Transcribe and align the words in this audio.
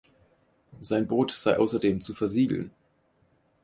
Sein 0.79 1.05
Boot 1.05 1.29
sei 1.31 1.59
außerdem 1.59 2.01
zu 2.01 2.15
versiegeln. 2.15 2.71